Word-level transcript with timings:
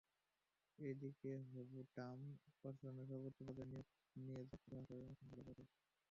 এদিকে, 0.79 1.31
হবু 1.49 1.77
ট্রাম্প 1.91 2.23
প্রশাসনের 2.53 3.05
সর্বোচ্চ 3.09 3.37
পর্যায়ের 3.39 3.69
নিয়োগ 3.71 3.85
নিয়ে 4.15 4.41
সৃষ্ট 4.49 4.67
ধোঁয়াশার 4.69 5.03
অবসান 5.03 5.27
ঘটতে 5.31 5.43
চলেছে। 5.49 5.63